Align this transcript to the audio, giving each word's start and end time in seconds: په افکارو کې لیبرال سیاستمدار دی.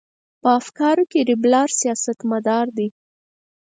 په 0.41 0.47
افکارو 0.59 1.03
کې 1.11 1.19
لیبرال 1.29 1.69
سیاستمدار 1.81 2.65
دی. 2.77 2.87